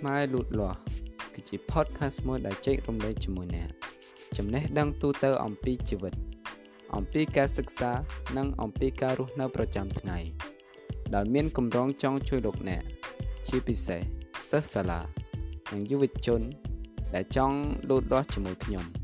[0.00, 0.78] ខ្មែរលូតលាស់
[1.34, 3.68] គឺជា podcast មួយដែលចែករំលែកជាមួយអ្នក
[4.36, 6.14] ចំណេះដឹងទូទៅអំពីជីវិត
[6.96, 7.92] អំពីការសិក្សា
[8.36, 10.18] និងអំពីការរស់នៅប្រចាំថ្ងៃ
[11.14, 12.82] ដោយមានកម្រងចង់ជួយលោកអ្នក
[13.48, 14.00] ជាពិសេស
[14.50, 15.00] សិស្សសាលា
[15.72, 16.40] និងយុវជន
[17.14, 17.58] ដែលចង់
[17.88, 18.86] លូតលាស់ជាមួយខ្ញុំ។